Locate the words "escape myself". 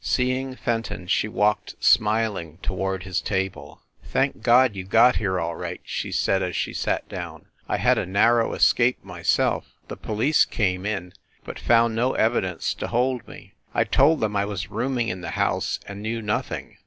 8.55-9.75